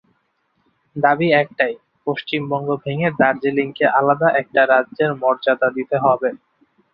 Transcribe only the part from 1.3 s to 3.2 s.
একটাই, পশ্চিমবঙ্গ ভেঙে